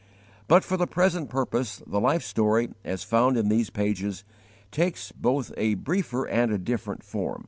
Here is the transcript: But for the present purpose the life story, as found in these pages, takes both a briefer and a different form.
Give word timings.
But 0.47 0.63
for 0.63 0.77
the 0.77 0.87
present 0.87 1.29
purpose 1.29 1.79
the 1.85 1.99
life 1.99 2.23
story, 2.23 2.69
as 2.83 3.03
found 3.03 3.37
in 3.37 3.49
these 3.49 3.69
pages, 3.69 4.23
takes 4.71 5.11
both 5.11 5.51
a 5.57 5.75
briefer 5.75 6.27
and 6.27 6.51
a 6.51 6.57
different 6.57 7.03
form. 7.03 7.39